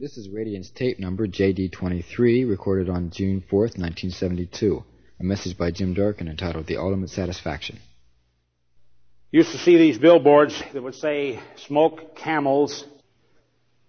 [0.00, 4.82] This is Radiant's tape number JD23, recorded on June 4th, 1972.
[5.20, 7.78] A message by Jim Durkin entitled The Ultimate Satisfaction.
[9.30, 12.84] Used to see these billboards that would say, smoke camels,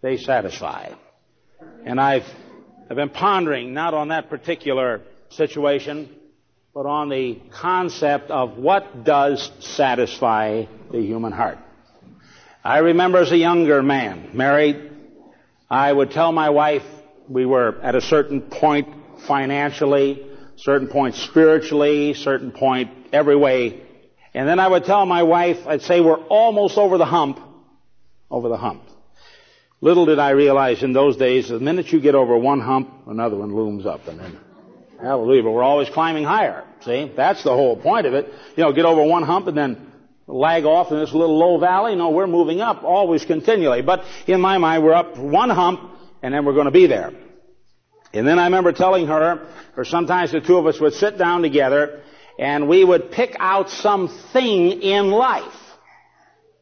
[0.02, 0.94] they satisfy.
[1.86, 2.28] And I've,
[2.90, 6.14] I've been pondering not on that particular situation,
[6.76, 11.58] but on the concept of what does satisfy the human heart.
[12.64, 14.93] I remember as a younger man, married,
[15.70, 16.84] I would tell my wife
[17.28, 18.88] we were at a certain point
[19.28, 20.26] financially,
[20.58, 23.82] certain point spiritually, certain point every way.
[24.34, 27.40] And then I would tell my wife, I'd say we're almost over the hump,
[28.30, 28.84] over the hump.
[29.82, 33.36] Little did I realize in those days, the minute you get over one hump, another
[33.36, 34.40] one looms up and then,
[35.02, 36.64] hallelujah, but we're always climbing higher.
[36.82, 37.12] See?
[37.16, 38.32] That's the whole point of it.
[38.56, 39.93] You know, get over one hump and then
[40.28, 41.96] lag off in this little low valley.
[41.96, 43.82] No, we're moving up always continually.
[43.82, 45.92] But in my mind, we're up one hump
[46.22, 47.12] and then we're going to be there.
[48.14, 51.42] And then I remember telling her, or sometimes the two of us would sit down
[51.42, 52.02] together
[52.38, 55.54] and we would pick out something in life.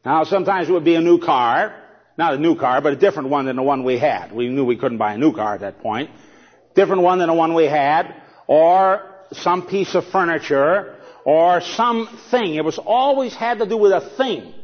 [0.04, 1.74] Now sometimes it would be a new car,
[2.18, 4.32] not a new car, but a different one than the one we had.
[4.32, 6.10] We knew we couldn't buy a new car at that point.
[6.74, 8.14] Different one than the one we had,
[8.46, 12.54] or some piece of furniture, or something.
[12.54, 14.54] It was always had to do with a thing.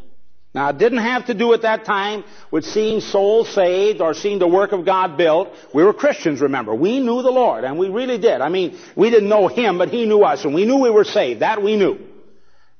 [0.54, 4.38] Now, it didn't have to do at that time with seeing souls saved or seeing
[4.38, 5.54] the work of God built.
[5.74, 6.74] We were Christians, remember.
[6.74, 8.40] We knew the Lord, and we really did.
[8.40, 11.04] I mean, we didn't know Him, but He knew us, and we knew we were
[11.04, 11.40] saved.
[11.40, 11.98] That we knew.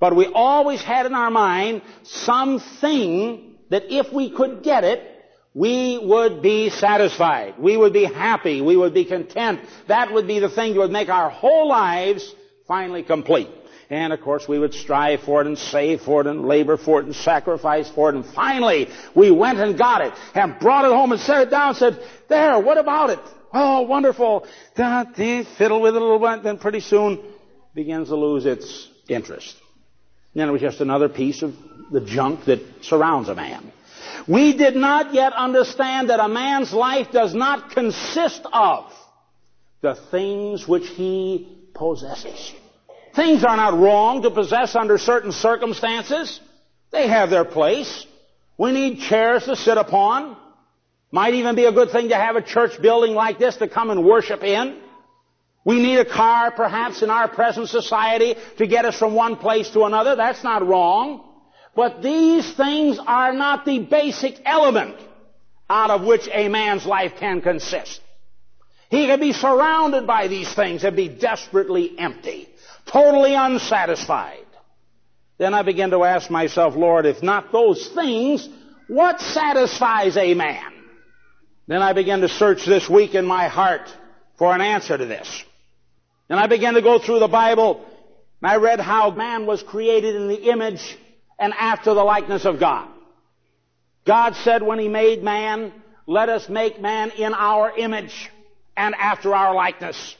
[0.00, 5.02] But we always had in our mind something that if we could get it,
[5.54, 7.58] we would be satisfied.
[7.58, 8.60] We would be happy.
[8.60, 9.60] We would be content.
[9.88, 12.34] That would be the thing that would make our whole lives
[12.66, 13.48] finally complete.
[13.90, 17.00] And of course we would strive for it and save for it and labor for
[17.00, 18.14] it and sacrifice for it.
[18.14, 21.68] And finally we went and got it and brought it home and set it down
[21.68, 23.20] and said, there, what about it?
[23.52, 24.46] Oh, wonderful.
[24.74, 27.18] Fiddle with it a little bit, then pretty soon
[27.74, 29.56] begins to lose its interest.
[30.34, 31.54] Then it was just another piece of
[31.90, 33.72] the junk that surrounds a man.
[34.26, 38.92] We did not yet understand that a man's life does not consist of
[39.80, 42.52] the things which he possesses.
[43.18, 46.38] Things are not wrong to possess under certain circumstances.
[46.92, 48.06] They have their place.
[48.56, 50.36] We need chairs to sit upon.
[51.10, 53.90] Might even be a good thing to have a church building like this to come
[53.90, 54.80] and worship in.
[55.64, 59.68] We need a car perhaps in our present society to get us from one place
[59.70, 60.14] to another.
[60.14, 61.28] That's not wrong.
[61.74, 64.94] But these things are not the basic element
[65.68, 68.00] out of which a man's life can consist.
[68.90, 72.48] He can be surrounded by these things and be desperately empty
[72.90, 74.44] totally unsatisfied.
[75.38, 78.48] Then I began to ask myself, Lord, if not those things,
[78.88, 80.72] what satisfies a man?
[81.66, 83.94] Then I began to search this week in my heart
[84.36, 85.44] for an answer to this.
[86.28, 87.84] And I began to go through the Bible,
[88.42, 90.98] and I read how man was created in the image
[91.38, 92.88] and after the likeness of God.
[94.06, 95.72] God said when He made man,
[96.06, 98.30] let us make man in our image
[98.76, 100.16] and after our likeness.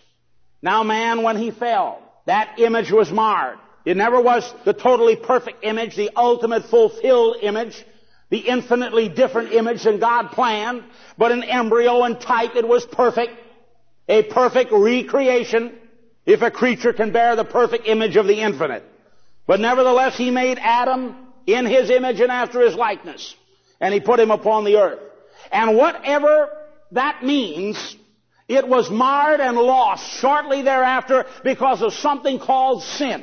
[0.61, 3.59] Now man, when he fell, that image was marred.
[3.87, 7.83] It never was the totally perfect image, the ultimate fulfilled image,
[8.29, 10.85] the infinitely different image than God planned,
[11.17, 13.33] but an embryo and type, it was perfect.
[14.11, 15.79] A perfect recreation,
[16.27, 18.85] if a creature can bear the perfect image of the infinite.
[19.47, 21.17] But nevertheless, He made Adam
[21.47, 23.35] in His image and after His likeness.
[23.81, 25.01] And He put him upon the earth.
[25.51, 26.51] And whatever
[26.93, 27.97] that means,
[28.49, 33.23] it was marred and lost shortly thereafter because of something called sin.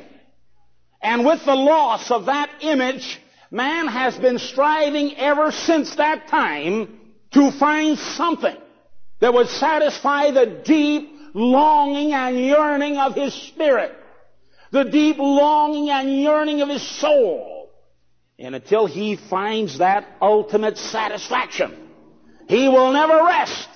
[1.02, 3.20] And with the loss of that image,
[3.50, 7.00] man has been striving ever since that time
[7.32, 8.56] to find something
[9.20, 13.94] that would satisfy the deep longing and yearning of his spirit.
[14.70, 17.70] The deep longing and yearning of his soul.
[18.38, 21.74] And until he finds that ultimate satisfaction,
[22.48, 23.68] he will never rest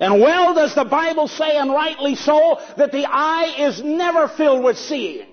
[0.00, 4.62] and well does the Bible say, and rightly so, that the eye is never filled
[4.62, 5.26] with seeing,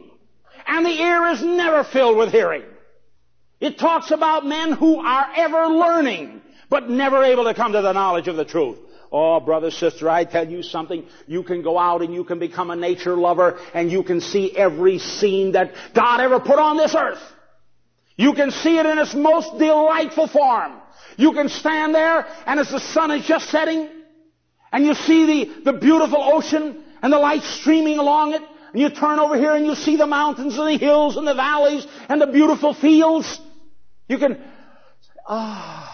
[0.67, 2.63] and the ear is never filled with hearing.
[3.59, 7.93] It talks about men who are ever learning, but never able to come to the
[7.93, 8.79] knowledge of the truth.
[9.11, 11.05] Oh, brother, sister, I tell you something.
[11.27, 14.55] You can go out and you can become a nature lover and you can see
[14.55, 17.21] every scene that God ever put on this earth.
[18.17, 20.73] You can see it in its most delightful form.
[21.17, 23.89] You can stand there and as the sun is just setting,
[24.75, 28.41] and you see the, the beautiful ocean and the light streaming along it,
[28.73, 31.33] and you turn over here and you see the mountains and the hills and the
[31.33, 33.39] valleys and the beautiful fields.
[34.09, 34.37] You can,
[35.29, 35.89] ah.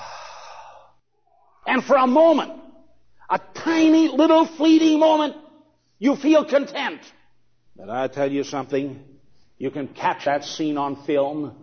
[1.67, 2.53] And for a moment,
[3.29, 5.35] a tiny little fleeting moment,
[5.99, 7.01] you feel content.
[7.75, 8.99] But I tell you something,
[9.59, 11.55] you can catch that scene on film,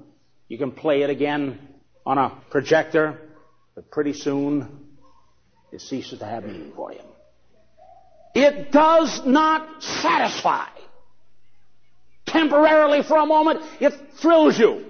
[0.46, 1.58] you can play it again
[2.06, 3.18] on a projector,
[3.74, 4.87] but pretty soon
[5.72, 7.00] it ceases to have meaning for you.
[8.34, 10.68] It does not satisfy.
[12.26, 14.84] Temporarily for a moment, it thrills you.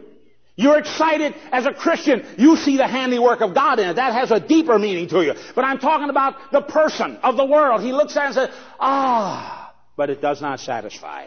[0.57, 2.27] You're excited as a Christian.
[2.37, 3.95] You see the handiwork of God in it.
[3.95, 5.35] That has a deeper meaning to you.
[5.55, 7.81] But I'm talking about the person of the world.
[7.81, 8.51] He looks at it and says,
[8.81, 11.27] ah, but it does not satisfy.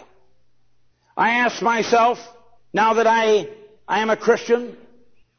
[1.16, 2.20] I ask myself,
[2.74, 3.48] now that I,
[3.88, 4.76] I am a Christian,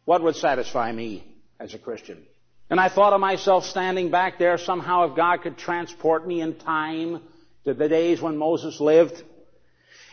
[0.06, 1.24] what would satisfy me
[1.60, 2.24] as a Christian?
[2.72, 6.54] And I thought of myself standing back there somehow if God could transport me in
[6.54, 7.20] time
[7.66, 9.22] to the days when Moses lived.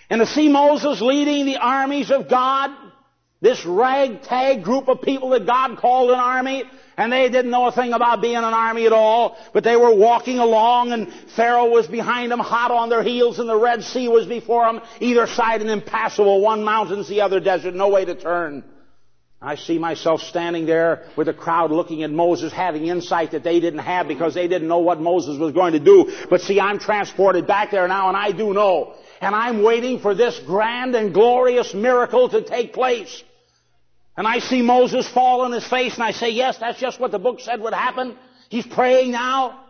[0.10, 2.72] And to see Moses leading the armies of God,
[3.40, 6.66] this ragtag group of people that God called an army,
[6.98, 9.96] and they didn't know a thing about being an army at all, but they were
[9.96, 14.10] walking along and Pharaoh was behind them, hot on their heels, and the Red Sea
[14.10, 18.16] was before them, either side an impassable, one mountains, the other desert, no way to
[18.16, 18.66] turn.
[19.42, 23.62] I see myself standing there with the crowd looking at Moses having insight that they
[23.62, 26.14] didn't have because they didn't know what Moses was going to do.
[26.30, 28.96] But see, I'm transported back there now and I do know.
[29.22, 33.24] And I'm waiting for this grand and glorious miracle to take place.
[34.18, 37.12] And I see Moses fall on his face and I say, yes, that's just what
[37.12, 38.18] the book said would happen.
[38.50, 39.64] He's praying now.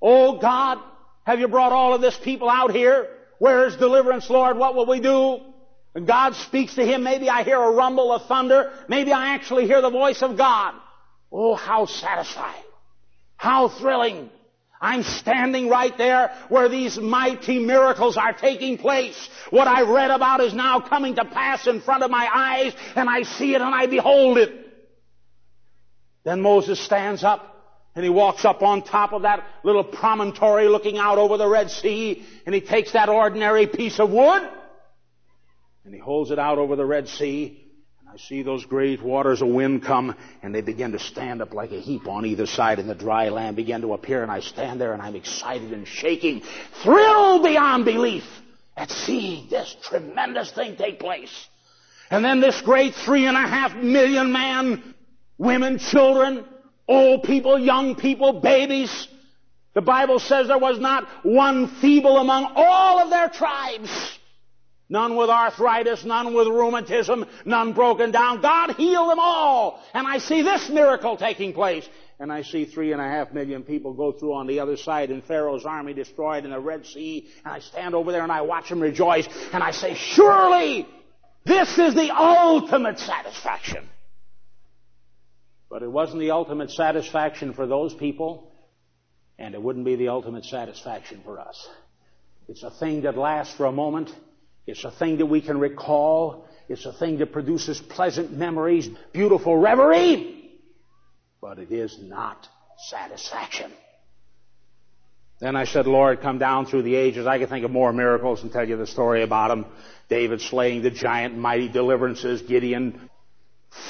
[0.00, 0.78] Oh God,
[1.24, 3.08] have you brought all of this people out here?
[3.38, 4.56] Where is deliverance, Lord?
[4.56, 5.40] What will we do?
[5.96, 7.02] And God speaks to him.
[7.02, 8.70] Maybe I hear a rumble of thunder.
[8.86, 10.74] Maybe I actually hear the voice of God.
[11.32, 12.62] Oh, how satisfying.
[13.38, 14.28] How thrilling.
[14.78, 19.16] I'm standing right there where these mighty miracles are taking place.
[19.48, 23.08] What I read about is now coming to pass in front of my eyes, and
[23.08, 24.52] I see it and I behold it.
[26.24, 27.54] Then Moses stands up
[27.94, 31.70] and he walks up on top of that little promontory looking out over the Red
[31.70, 34.46] Sea, and he takes that ordinary piece of wood,
[35.86, 37.64] and he holds it out over the Red Sea,
[38.00, 41.54] And I see those great waters of wind come and they begin to stand up
[41.54, 44.40] like a heap on either side and the dry land begin to appear and I
[44.40, 46.42] stand there and I'm excited and shaking,
[46.82, 48.24] thrilled beyond belief
[48.76, 51.46] at seeing this tremendous thing take place.
[52.10, 54.92] And then this great three and a half million man,
[55.38, 56.44] women, children,
[56.88, 59.06] old people, young people, babies.
[59.74, 64.15] The Bible says there was not one feeble among all of their tribes.
[64.88, 68.40] None with arthritis, none with rheumatism, none broken down.
[68.40, 69.82] God healed them all.
[69.92, 71.88] And I see this miracle taking place.
[72.20, 75.10] And I see three and a half million people go through on the other side
[75.10, 77.28] and Pharaoh's army destroyed in the Red Sea.
[77.44, 79.28] And I stand over there and I watch them rejoice.
[79.52, 80.86] And I say, surely
[81.44, 83.88] this is the ultimate satisfaction.
[85.68, 88.52] But it wasn't the ultimate satisfaction for those people.
[89.38, 91.68] And it wouldn't be the ultimate satisfaction for us.
[92.48, 94.14] It's a thing that lasts for a moment
[94.66, 96.46] it's a thing that we can recall.
[96.68, 100.50] It's a thing that produces pleasant memories, beautiful reverie.
[101.40, 102.48] But it is not
[102.88, 103.72] satisfaction.
[105.38, 107.26] Then I said, Lord, come down through the ages.
[107.26, 109.66] I can think of more miracles and tell you the story about them.
[110.08, 113.10] David slaying the giant, mighty deliverances, Gideon.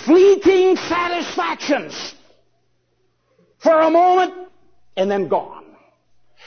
[0.05, 2.14] Fleeting satisfactions.
[3.58, 4.34] For a moment,
[4.96, 5.56] and then gone.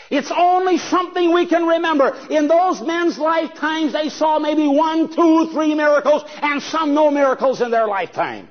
[0.10, 2.16] It's only something we can remember.
[2.30, 7.62] In those men's lifetimes, they saw maybe one, two, three miracles, and some no miracles
[7.62, 8.48] in their lifetime.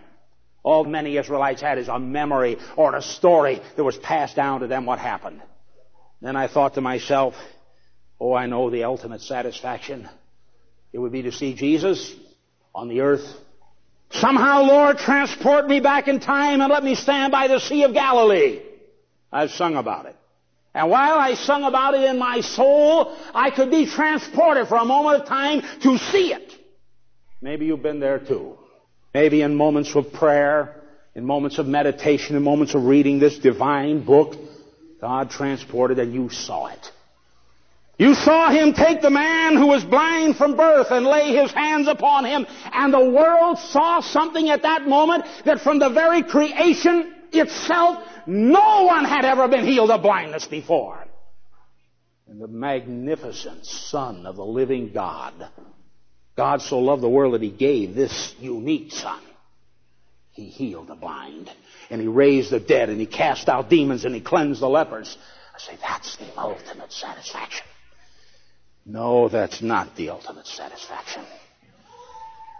[0.63, 4.67] All many Israelites had is a memory or a story that was passed down to
[4.67, 5.43] them what happened.
[6.21, 7.35] Then I thought to myself,
[8.21, 10.09] oh, I know the ultimate satisfaction.
[10.93, 12.15] It would be to see Jesus
[12.75, 13.27] on the earth.
[14.11, 17.95] Somehow, Lord, transport me back in time and let me stand by the Sea of
[17.95, 18.61] Galilee.
[19.33, 20.17] I've sung about it.
[20.79, 24.85] And while I sung about it in my soul, I could be transported for a
[24.85, 26.55] moment of time to see it.
[27.43, 28.57] Maybe you've been there too.
[29.13, 30.81] Maybe in moments of prayer,
[31.17, 34.37] in moments of meditation, in moments of reading this divine book,
[35.01, 36.93] God transported and you saw it.
[37.99, 41.89] You saw him take the man who was blind from birth and lay his hands
[41.89, 47.17] upon him, and the world saw something at that moment that from the very creation
[47.33, 51.05] itself no one had ever been healed of blindness before.
[52.29, 55.33] And the magnificent Son of the living God,
[56.37, 59.21] God so loved the world that He gave this unique Son.
[60.33, 61.51] He healed the blind,
[61.91, 65.17] and He raised the dead, and He cast out demons, and He cleansed the lepers.
[65.55, 67.67] I say, that's the ultimate satisfaction.
[68.85, 71.25] No, that's not the ultimate satisfaction.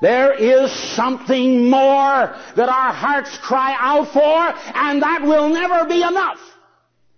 [0.01, 6.03] There is something more that our hearts cry out for, and that will never be
[6.03, 6.39] enough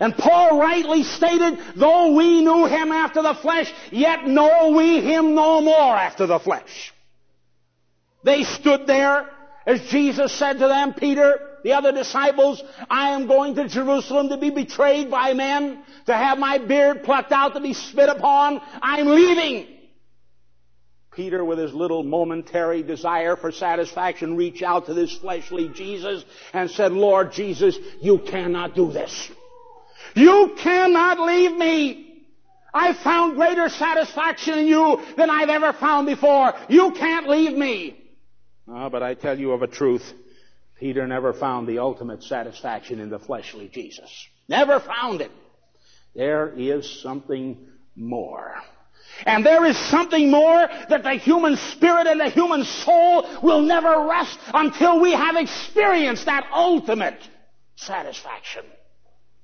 [0.00, 5.34] And Paul rightly stated, though we knew him after the flesh, yet know we him
[5.34, 6.94] no more after the flesh.
[8.25, 9.28] They stood there
[9.66, 14.38] as Jesus said to them, Peter, the other disciples, I am going to Jerusalem to
[14.38, 18.62] be betrayed by men, to have my beard plucked out, to be spit upon.
[18.80, 19.66] I'm leaving.
[21.21, 26.25] Peter, with his little momentary desire for satisfaction, reached out to this fleshly Jesus
[26.55, 29.31] and said, Lord Jesus, you cannot do this.
[30.15, 32.25] You cannot leave me.
[32.73, 36.55] I found greater satisfaction in you than I've ever found before.
[36.71, 38.03] You can't leave me.
[38.67, 40.15] Oh, but I tell you of a truth,
[40.79, 44.11] Peter never found the ultimate satisfaction in the fleshly Jesus.
[44.49, 45.33] Never found it.
[46.15, 47.59] There is something
[47.95, 48.55] more.
[49.26, 54.07] And there is something more that the human spirit and the human soul will never
[54.09, 57.19] rest until we have experienced that ultimate
[57.76, 58.64] satisfaction.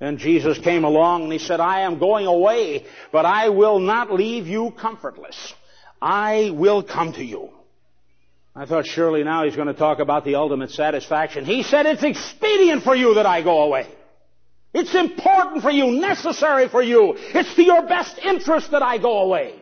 [0.00, 4.12] And Jesus came along and he said, I am going away, but I will not
[4.12, 5.54] leave you comfortless.
[6.00, 7.50] I will come to you.
[8.54, 11.44] I thought surely now he's going to talk about the ultimate satisfaction.
[11.44, 13.86] He said, it's expedient for you that I go away.
[14.78, 17.14] It's important for you, necessary for you.
[17.16, 19.54] It's to your best interest that I go away.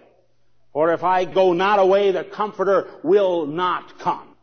[0.73, 4.35] For if I go not away, the Comforter will not come.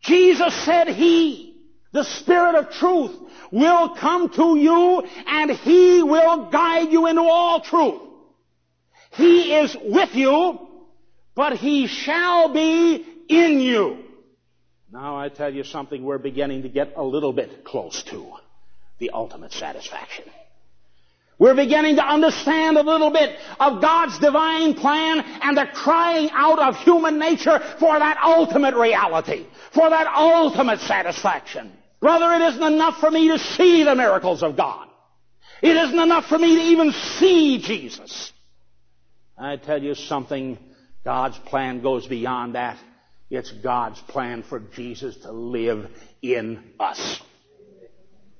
[0.00, 1.56] Jesus said He,
[1.92, 3.12] the Spirit of truth,
[3.52, 8.02] will come to you and He will guide you into all truth.
[9.12, 10.66] He is with you,
[11.36, 13.98] but He shall be in you.
[14.90, 18.32] Now I tell you something we're beginning to get a little bit close to.
[18.98, 20.24] The ultimate satisfaction.
[21.38, 26.58] We're beginning to understand a little bit of God's divine plan and the crying out
[26.58, 31.72] of human nature for that ultimate reality, for that ultimate satisfaction.
[32.00, 34.88] Brother, it isn't enough for me to see the miracles of God.
[35.60, 38.32] It isn't enough for me to even see Jesus.
[39.36, 40.58] I tell you something,
[41.04, 42.78] God's plan goes beyond that.
[43.28, 45.90] It's God's plan for Jesus to live
[46.22, 47.20] in us.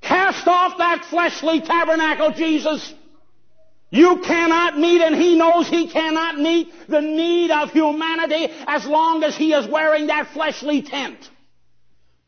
[0.06, 2.94] Cast off that fleshly tabernacle, Jesus.
[3.90, 9.24] You cannot meet, and He knows He cannot meet the need of humanity as long
[9.24, 11.18] as He is wearing that fleshly tent.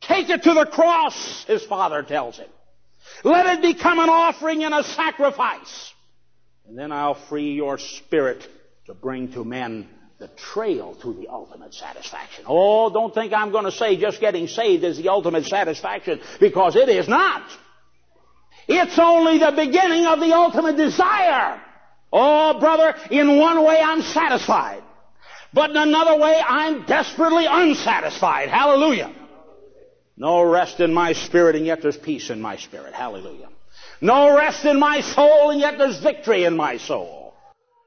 [0.00, 2.49] Take it to the cross, His Father tells him.
[3.23, 5.92] Let it become an offering and a sacrifice.
[6.66, 8.47] And then I'll free your spirit
[8.87, 12.44] to bring to men the trail to the ultimate satisfaction.
[12.49, 16.75] Oh, don't think I'm going to say just getting saved is the ultimate satisfaction because
[16.75, 17.49] it is not.
[18.69, 21.61] It's only the beginning of the ultimate desire.
[22.13, 24.83] Oh, brother, in one way I'm satisfied.
[25.55, 28.51] But in another way I'm desperately unsatisfied.
[28.51, 29.15] Hallelujah.
[30.17, 32.93] No rest in my spirit and yet there's peace in my spirit.
[32.93, 33.49] Hallelujah.
[34.01, 37.35] No rest in my soul and yet there's victory in my soul.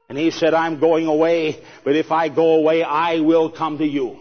[0.08, 3.86] And he said, I'm going away, but if I go away, I will come to
[3.86, 4.18] you.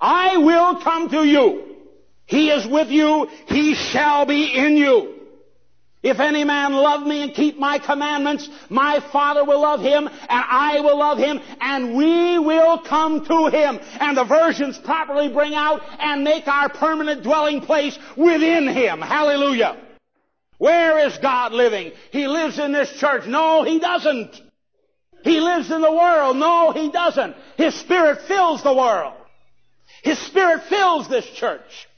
[0.00, 1.76] I will come to you.
[2.26, 3.28] He is with you.
[3.46, 5.13] He shall be in you.
[6.04, 10.12] If any man love me and keep my commandments, my Father will love him, and
[10.28, 13.80] I will love him, and we will come to him.
[13.98, 19.00] And the versions properly bring out and make our permanent dwelling place within him.
[19.00, 19.80] Hallelujah.
[20.58, 21.92] Where is God living?
[22.12, 23.26] He lives in this church.
[23.26, 24.38] No, he doesn't.
[25.22, 26.36] He lives in the world.
[26.36, 27.34] No, he doesn't.
[27.56, 29.14] His Spirit fills the world.
[30.02, 31.88] His Spirit fills this church.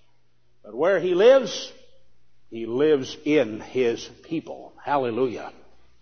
[0.64, 1.72] But where he lives,
[2.50, 4.72] he lives in his people.
[4.84, 5.52] Hallelujah.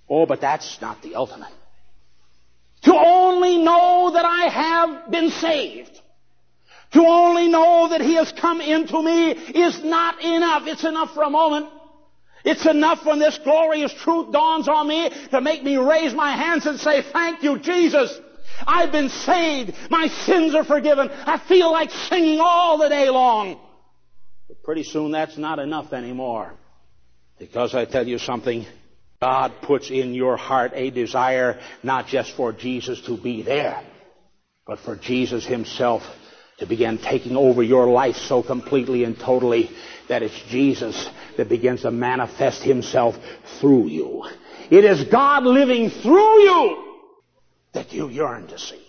[0.09, 1.53] Oh, but that's not the ultimate.
[2.83, 6.01] To only know that I have been saved.
[6.93, 10.67] To only know that He has come into me is not enough.
[10.67, 11.67] It's enough for a moment.
[12.45, 16.67] It's enough when this glorious truth dawns on me to make me raise my hands
[16.67, 18.17] and say, thank you, Jesus.
[18.67, 19.75] I've been saved.
[19.91, 21.11] My sins are forgiven.
[21.11, 23.59] I feel like singing all the day long.
[24.65, 26.51] Pretty soon that's not enough anymore.
[27.39, 28.65] Because I tell you something,
[29.21, 33.85] God puts in your heart a desire not just for Jesus to be there,
[34.67, 36.03] but for Jesus Himself
[36.59, 39.69] to begin taking over your life so completely and totally
[40.09, 43.17] that it's Jesus that begins to manifest Himself
[43.61, 44.25] through you.
[44.71, 47.03] It is God living through you
[47.75, 48.81] that you yearn to see.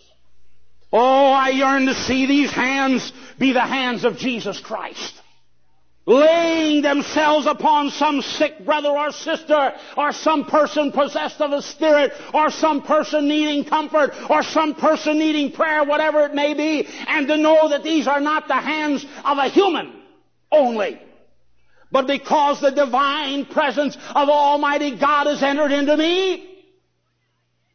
[0.94, 5.22] Oh, I yearn to see these hands be the hands of Jesus Christ
[6.06, 12.12] laying themselves upon some sick brother or sister, or some person possessed of a spirit,
[12.34, 17.28] or some person needing comfort, or some person needing prayer, whatever it may be, and
[17.28, 20.02] to know that these are not the hands of a human
[20.52, 21.02] only,
[21.92, 26.52] but because the divine presence of Almighty God has entered into me,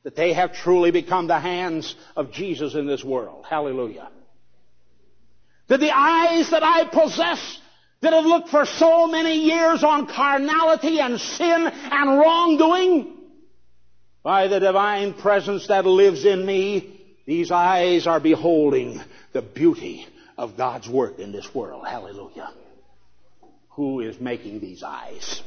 [0.02, 3.44] that they have truly become the hands of Jesus in this world.
[3.48, 4.08] Hallelujah.
[5.66, 7.60] That the eyes that I possess
[8.02, 13.16] that have looked for so many years on carnality and sin and wrongdoing,
[14.22, 19.00] by the divine presence that lives in me, these eyes are beholding
[19.32, 21.86] the beauty of God's work in this world.
[21.86, 22.52] Hallelujah.
[23.70, 25.42] Who is making these eyes?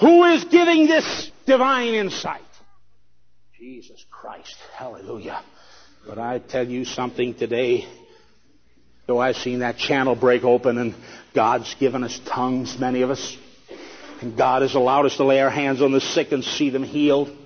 [0.00, 2.40] Who is giving this divine insight?
[3.58, 4.56] Jesus Christ.
[4.74, 5.42] Hallelujah.
[6.06, 7.86] But I tell you something today,
[9.06, 10.94] though I've seen that channel break open and
[11.34, 13.36] God's given us tongues, many of us,
[14.20, 16.84] and God has allowed us to lay our hands on the sick and see them
[16.84, 17.36] healed.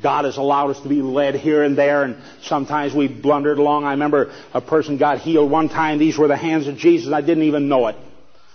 [0.00, 3.84] God has allowed us to be led here and there, and sometimes we blundered along.
[3.84, 5.98] I remember a person got healed one time.
[5.98, 7.12] These were the hands of Jesus.
[7.12, 7.96] I didn't even know it.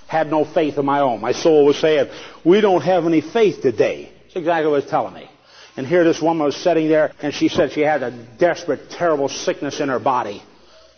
[0.08, 1.22] Had no faith of my own.
[1.22, 2.10] My soul was saying,
[2.44, 4.12] we don't have any faith today.
[4.24, 5.30] That's exactly what it was telling me.
[5.76, 9.30] And here this woman was sitting there, and she said she had a desperate, terrible
[9.30, 10.42] sickness in her body.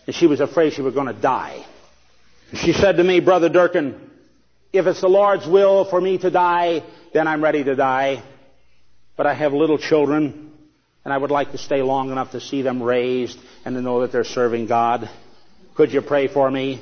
[0.08, 1.66] And she was afraid she was going to die.
[2.54, 4.10] She said to me, Brother Durkin,
[4.74, 8.24] if it's the Lord's will for me to die, then I'm ready to die
[9.20, 10.54] but I have little children,
[11.04, 14.00] and I would like to stay long enough to see them raised and to know
[14.00, 15.10] that they're serving God.
[15.76, 16.82] Could you pray for me?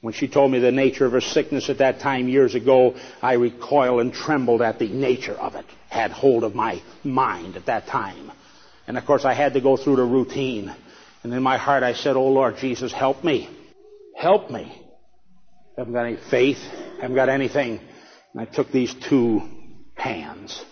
[0.00, 3.34] When she told me the nature of her sickness at that time years ago, I
[3.34, 5.64] recoiled and trembled at the nature of it.
[5.88, 8.32] Had hold of my mind at that time.
[8.88, 10.74] And of course I had to go through the routine.
[11.22, 13.48] And in my heart I said, Oh Lord Jesus, help me.
[14.16, 14.85] Help me.
[15.76, 16.58] Haven't got any faith.
[17.00, 17.80] Haven't got anything.
[18.32, 19.42] And I took these two
[19.94, 20.64] hands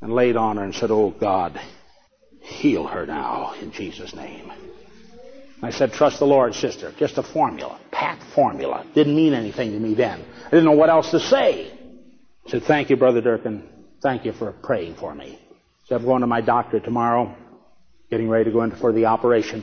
[0.00, 1.60] and laid on her and said, Oh God,
[2.40, 4.52] heal her now in Jesus' name.
[5.62, 6.92] I said, trust the Lord, sister.
[6.98, 7.80] Just a formula.
[7.90, 8.84] Pat formula.
[8.94, 10.22] Didn't mean anything to me then.
[10.46, 11.70] I didn't know what else to say.
[12.46, 13.66] I said, thank you, Brother Durkin.
[14.02, 15.38] Thank you for praying for me.
[15.86, 17.34] So I'm going to my doctor tomorrow,
[18.10, 19.62] getting ready to go in for the operation.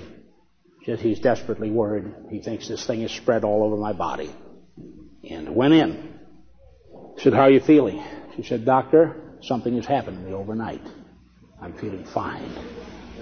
[0.80, 2.12] He's desperately worried.
[2.32, 4.34] He thinks this thing is spread all over my body.
[5.30, 6.20] And went in.
[7.18, 8.04] I said, how are you feeling?
[8.36, 10.82] She said, doctor, something has happened to me overnight.
[11.62, 12.50] I'm feeling fine.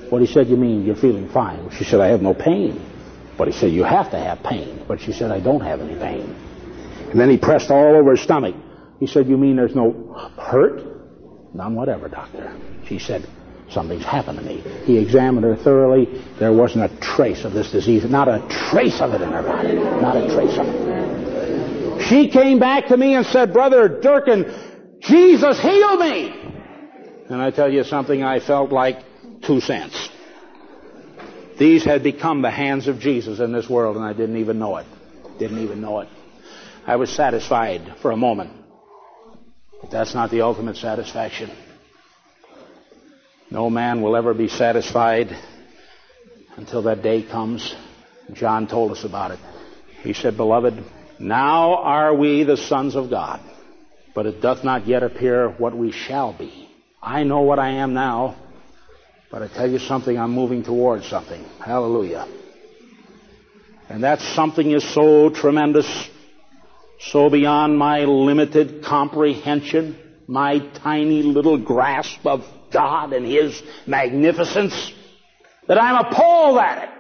[0.10, 1.70] What he said, you mean you're feeling fine?
[1.72, 2.86] She said, I have no pain.
[3.38, 4.86] But he said, you have to have pain.
[4.88, 6.36] But she said, I don't have any pain.
[7.12, 8.56] And then he pressed all over her stomach.
[9.00, 11.54] He said, you mean there's no hurt?
[11.54, 12.56] None whatever, doctor.
[12.86, 13.28] She said,
[13.70, 14.62] something's happened to me.
[14.86, 16.24] He examined her thoroughly.
[16.40, 18.04] There wasn't a trace of this disease.
[18.06, 19.74] Not a trace of it in her body.
[19.74, 21.29] Not a trace of it.
[22.08, 26.30] She came back to me and said, Brother Durkin, Jesus healed me!
[27.30, 29.04] And I tell you something, I felt like
[29.42, 30.10] two cents.
[31.58, 34.78] These had become the hands of Jesus in this world and I didn't even know
[34.78, 34.88] it.
[35.38, 36.10] Didn't even know it.
[36.88, 38.52] I was satisfied for a moment.
[39.82, 41.52] But that's not the ultimate satisfaction.
[43.52, 45.36] No man will ever be satisfied
[46.56, 47.76] until that day comes.
[48.34, 49.40] John told us about it.
[50.02, 50.84] He said, Beloved,
[51.20, 53.42] now are we the sons of God
[54.20, 56.70] but it doth not yet appear what we shall be.
[57.02, 58.36] I know what I am now,
[59.32, 61.42] but I tell you something, I'm moving towards something.
[61.64, 62.28] Hallelujah.
[63.88, 66.10] And that something is so tremendous,
[67.00, 74.92] so beyond my limited comprehension, my tiny little grasp of God and His magnificence,
[75.68, 76.99] that I'm appalled at it.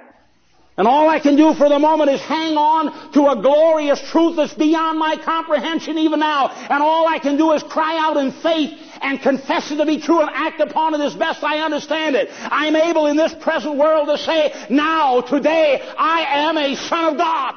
[0.79, 4.37] And all I can do for the moment is hang on to a glorious truth
[4.37, 6.47] that's beyond my comprehension even now.
[6.47, 9.99] And all I can do is cry out in faith and confess it to be
[9.99, 12.29] true and act upon it as best I understand it.
[12.31, 17.17] I'm able in this present world to say, now, today, I am a son of
[17.17, 17.55] God.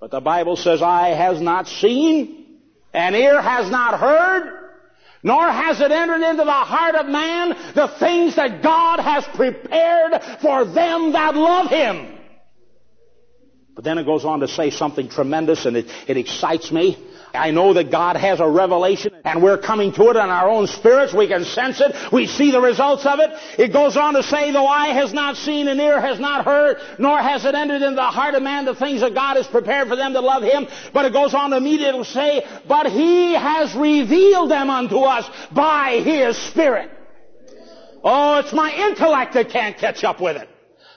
[0.00, 2.46] But the Bible says, eye has not seen,
[2.94, 4.67] and ear has not heard,
[5.22, 10.22] nor has it entered into the heart of man the things that God has prepared
[10.40, 12.18] for them that love Him.
[13.74, 16.96] But then it goes on to say something tremendous and it, it excites me.
[17.38, 20.66] I know that God has a revelation and we're coming to it in our own
[20.66, 21.14] spirits.
[21.14, 21.94] We can sense it.
[22.12, 23.30] We see the results of it.
[23.58, 26.78] It goes on to say, though eye has not seen and ear has not heard,
[26.98, 29.88] nor has it entered into the heart of man the things that God has prepared
[29.88, 30.66] for them that love Him.
[30.92, 36.00] But it goes on to immediately say, but He has revealed them unto us by
[36.04, 36.90] His Spirit.
[38.02, 40.48] Oh, it's my intellect that can't catch up with it.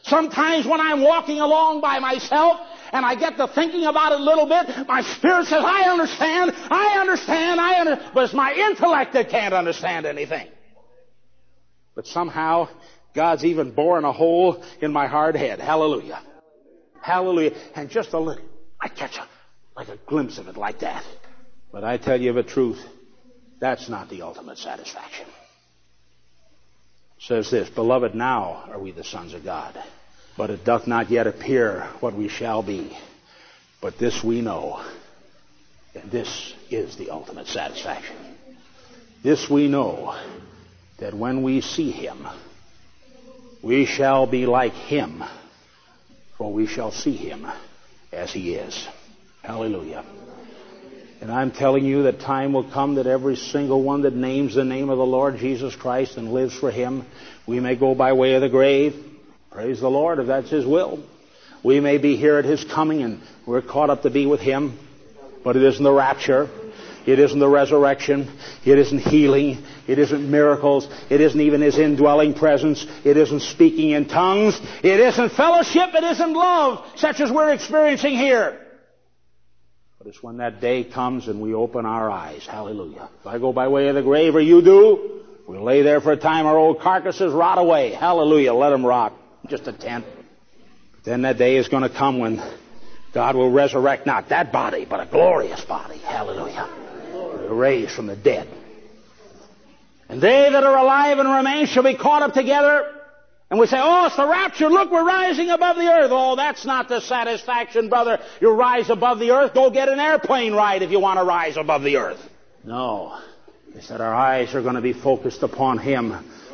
[0.03, 2.59] Sometimes when I'm walking along by myself,
[2.91, 6.51] and I get to thinking about it a little bit, my spirit says, I understand,
[6.69, 10.47] I understand, I understand, but it's my intellect that can't understand anything.
[11.95, 12.69] But somehow,
[13.13, 15.59] God's even boring a hole in my hard head.
[15.59, 16.21] Hallelujah.
[17.01, 17.53] Hallelujah.
[17.75, 18.43] And just a little,
[18.79, 19.27] I catch a,
[19.75, 21.03] like a glimpse of it like that.
[21.71, 22.79] But I tell you the truth,
[23.59, 25.27] that's not the ultimate satisfaction.
[27.17, 29.81] It says this, Beloved, now are we the sons of God,
[30.37, 32.97] but it doth not yet appear what we shall be.
[33.81, 34.83] But this we know,
[35.95, 38.15] and this is the ultimate satisfaction.
[39.23, 40.15] This we know,
[40.99, 42.27] that when we see him,
[43.61, 45.23] we shall be like him,
[46.37, 47.47] for we shall see him
[48.11, 48.87] as he is.
[49.43, 50.05] Hallelujah.
[51.21, 54.63] And I'm telling you that time will come that every single one that names the
[54.63, 57.05] name of the Lord Jesus Christ and lives for him,
[57.45, 59.10] we may go by way of the grave.
[59.51, 61.03] Praise the Lord if that's his will.
[61.61, 64.79] We may be here at his coming and we're caught up to be with him,
[65.43, 66.49] but it isn't the rapture.
[67.05, 68.31] It isn't the resurrection.
[68.63, 69.63] It isn't healing.
[69.87, 70.87] It isn't miracles.
[71.09, 72.85] It isn't even His indwelling presence.
[73.03, 74.59] It isn't speaking in tongues.
[74.83, 75.89] It isn't fellowship.
[75.95, 78.59] It isn't love, such as we're experiencing here.
[79.97, 82.45] But it's when that day comes and we open our eyes.
[82.45, 83.09] Hallelujah.
[83.19, 86.11] If I go by way of the grave or you do, we'll lay there for
[86.11, 86.45] a time.
[86.45, 87.93] Our old carcasses rot away.
[87.93, 88.53] Hallelujah.
[88.53, 89.20] Let them rot.
[89.47, 90.05] Just a tent.
[91.03, 92.41] Then that day is going to come when
[93.13, 95.97] God will resurrect not that body, but a glorious body.
[95.97, 96.69] Hallelujah.
[97.49, 98.47] Raised from the dead.
[100.07, 103.01] And they that are alive and remain shall be caught up together
[103.51, 104.69] and we say, oh, it's the rapture.
[104.69, 106.09] Look, we're rising above the earth.
[106.13, 108.19] Oh, that's not the satisfaction, brother.
[108.39, 109.53] You rise above the earth.
[109.53, 112.19] Go get an airplane ride if you want to rise above the earth.
[112.63, 113.19] No.
[113.73, 116.13] He said our eyes are going to be focused upon Him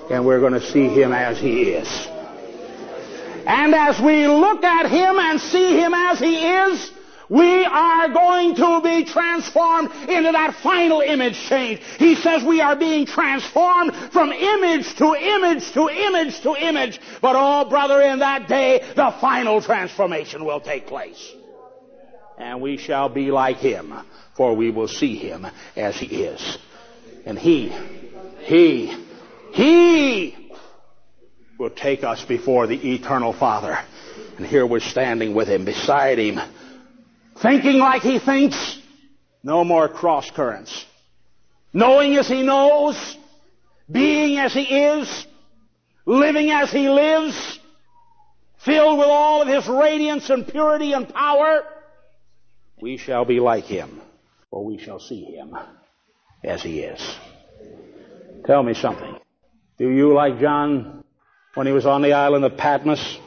[0.09, 1.87] and we're going to see Him as He is.
[3.47, 6.91] And as we look at Him and see Him as He is,
[7.29, 11.81] we are going to be transformed into that final image change.
[11.97, 16.99] He says we are being transformed from image to image to image to image.
[17.21, 21.33] But oh brother, in that day, the final transformation will take place.
[22.37, 23.93] And we shall be like Him,
[24.35, 26.57] for we will see Him as He is.
[27.25, 27.69] And He,
[28.39, 28.93] He,
[29.53, 30.46] He
[31.57, 33.77] will take us before the eternal Father.
[34.37, 36.39] And here we're standing with Him, beside Him,
[37.41, 38.79] Thinking like he thinks,
[39.43, 40.85] no more cross currents.
[41.71, 43.17] Knowing as he knows,
[43.91, 45.27] being as he is,
[46.05, 47.59] living as he lives,
[48.65, 51.63] filled with all of his radiance and purity and power,
[52.81, 54.01] we shall be like him,
[54.49, 55.55] for we shall see him
[56.43, 57.17] as he is.
[58.45, 59.15] Tell me something.
[59.77, 60.96] Do you, like John,
[61.57, 63.17] when he was on the island of Patmos,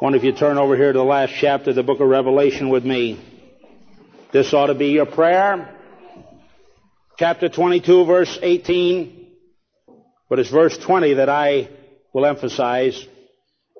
[0.00, 2.70] wonder if you turn over here to the last chapter of the book of Revelation
[2.70, 3.22] with me.
[4.32, 5.68] This ought to be your prayer.
[7.18, 9.26] Chapter 22 verse 18.
[10.30, 11.68] But it's verse 20 that I
[12.14, 13.06] will emphasize.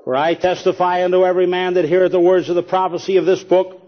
[0.04, 3.42] For I testify unto every man that heareth the words of the prophecy of this
[3.42, 3.80] book.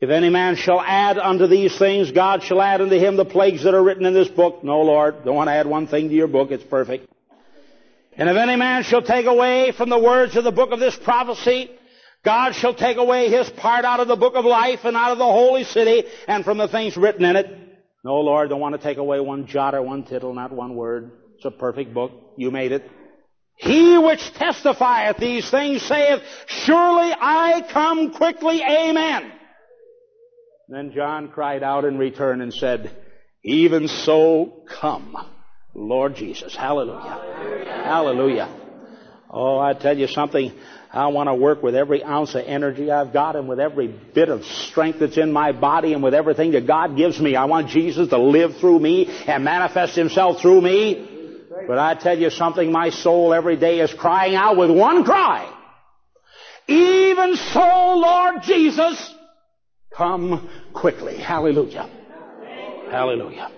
[0.00, 3.64] If any man shall add unto these things, God shall add unto him the plagues
[3.64, 4.62] that are written in this book.
[4.62, 6.52] No, Lord, don't want to add one thing to your book.
[6.52, 7.11] It's perfect.
[8.16, 10.96] And if any man shall take away from the words of the book of this
[10.96, 11.70] prophecy,
[12.24, 15.18] God shall take away his part out of the book of life and out of
[15.18, 17.46] the holy city and from the things written in it.
[18.04, 21.10] No, Lord, don't want to take away one jot or one tittle, not one word.
[21.36, 22.12] It's a perfect book.
[22.36, 22.88] You made it.
[23.56, 29.32] He which testifieth these things saith, Surely I come quickly, Amen.
[30.68, 32.90] Then John cried out in return and said,
[33.44, 35.16] Even so come,
[35.74, 36.54] Lord Jesus.
[36.54, 37.82] Hallelujah.
[37.84, 38.48] Hallelujah.
[39.30, 40.52] Oh, I tell you something.
[40.92, 44.28] I want to work with every ounce of energy I've got and with every bit
[44.28, 47.34] of strength that's in my body and with everything that God gives me.
[47.34, 51.08] I want Jesus to live through me and manifest Himself through me.
[51.66, 55.50] But I tell you something, my soul every day is crying out with one cry.
[56.68, 59.14] Even so, Lord Jesus,
[59.96, 61.16] come quickly.
[61.16, 61.88] Hallelujah.
[62.90, 63.50] Hallelujah.